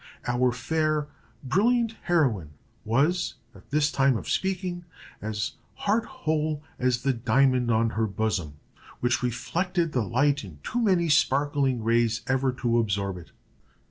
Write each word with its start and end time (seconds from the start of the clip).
Our 0.25 0.51
fair, 0.51 1.07
brilliant 1.43 1.93
heroine 2.05 2.53
was, 2.85 3.35
at 3.53 3.69
this 3.69 3.91
time 3.91 4.17
of 4.17 4.27
speaking, 4.27 4.83
as 5.21 5.51
heart 5.75 6.05
whole 6.05 6.63
as 6.79 7.03
the 7.03 7.13
diamond 7.13 7.69
on 7.69 7.91
her 7.91 8.07
bosom, 8.07 8.55
which 8.99 9.21
reflected 9.21 9.91
the 9.91 10.01
light 10.01 10.43
in 10.43 10.57
too 10.63 10.81
many 10.81 11.07
sparkling 11.07 11.83
rays 11.83 12.21
ever 12.25 12.51
to 12.51 12.79
absorb 12.79 13.15
it. 13.19 13.29